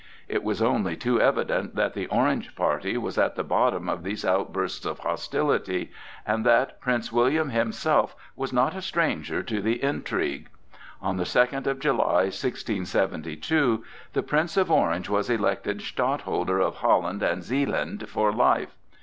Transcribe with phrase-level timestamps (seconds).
[0.27, 4.25] It was only too evident that the Orange party was at the bottom of these
[4.25, 5.91] outbursts of hostility,
[6.25, 10.49] and that Prince William himself was not a stranger to the intrigues.
[11.03, 13.83] On the second of July, 1672,
[14.13, 18.73] the Prince of Orange was elected Stadtholder of Holland and Zealand for life.